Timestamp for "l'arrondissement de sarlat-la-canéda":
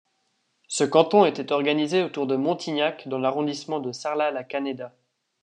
3.19-4.95